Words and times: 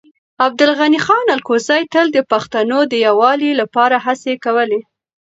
عبدالغني 0.45 0.99
خان 1.05 1.25
الکوزی 1.35 1.81
تل 1.93 2.07
د 2.13 2.19
پښتنو 2.31 2.79
د 2.91 2.93
يووالي 3.07 3.51
لپاره 3.61 3.95
هڅې 4.05 4.33
کولې. 4.45 4.79